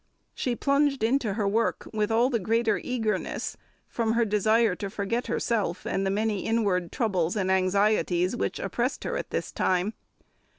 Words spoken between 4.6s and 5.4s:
to forget